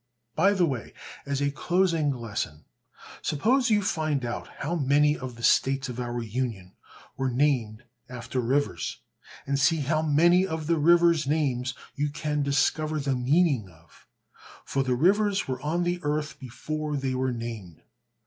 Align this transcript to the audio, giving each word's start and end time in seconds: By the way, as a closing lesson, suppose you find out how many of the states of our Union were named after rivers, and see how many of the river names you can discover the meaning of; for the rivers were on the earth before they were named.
By 0.33 0.53
the 0.53 0.65
way, 0.65 0.95
as 1.27 1.41
a 1.41 1.51
closing 1.51 2.09
lesson, 2.09 2.65
suppose 3.21 3.69
you 3.69 3.83
find 3.83 4.25
out 4.25 4.47
how 4.57 4.73
many 4.73 5.15
of 5.15 5.35
the 5.35 5.43
states 5.43 5.89
of 5.89 5.99
our 5.99 6.23
Union 6.23 6.73
were 7.17 7.29
named 7.29 7.83
after 8.09 8.39
rivers, 8.41 8.97
and 9.45 9.59
see 9.59 9.81
how 9.81 10.01
many 10.01 10.43
of 10.47 10.65
the 10.65 10.79
river 10.79 11.13
names 11.27 11.75
you 11.93 12.09
can 12.09 12.41
discover 12.41 12.99
the 12.99 13.15
meaning 13.15 13.69
of; 13.69 14.07
for 14.65 14.81
the 14.81 14.95
rivers 14.95 15.47
were 15.47 15.61
on 15.61 15.83
the 15.83 15.99
earth 16.01 16.39
before 16.39 16.97
they 16.97 17.13
were 17.13 17.31
named. 17.31 17.83